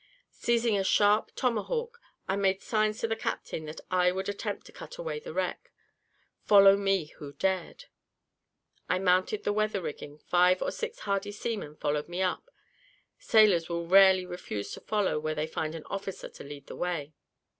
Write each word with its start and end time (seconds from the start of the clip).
Seizing 0.31 0.75
a 0.79 0.83
sharp 0.83 1.29
tomahawk, 1.35 2.01
I 2.27 2.35
made 2.35 2.63
signs 2.63 2.97
to 3.01 3.07
the 3.07 3.15
captain 3.15 3.65
that 3.65 3.79
I 3.91 4.11
would 4.11 4.27
attempt 4.27 4.65
to 4.65 4.71
cut 4.71 4.97
away 4.97 5.19
the 5.19 5.31
wreck, 5.31 5.69
follow 6.43 6.75
me 6.75 7.13
who 7.19 7.33
dared. 7.33 7.85
I 8.89 8.97
mounted 8.97 9.43
the 9.43 9.53
weather 9.53 9.79
rigging; 9.79 10.17
five 10.17 10.59
or 10.59 10.71
six 10.71 11.01
hardy 11.01 11.31
seamen 11.31 11.75
followed 11.75 12.09
me; 12.09 12.25
sailors 13.19 13.69
will 13.69 13.85
rarely 13.85 14.25
refuse 14.25 14.71
to 14.71 14.81
follow 14.81 15.19
where 15.19 15.35
they 15.35 15.45
find 15.45 15.75
an 15.75 15.85
officer 15.85 16.29
to 16.29 16.43
lead 16.43 16.65
the 16.65 16.75
way. 16.75 17.13